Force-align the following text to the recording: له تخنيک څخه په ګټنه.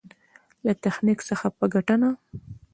له 0.65 0.73
تخنيک 0.83 1.19
څخه 1.29 1.47
په 1.57 1.65
ګټنه. 1.73 2.09